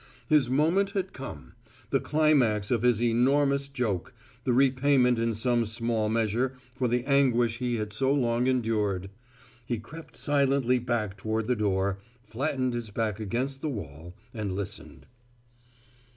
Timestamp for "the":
1.91-1.99, 4.45-4.51, 6.87-7.03, 11.45-11.55, 13.61-13.69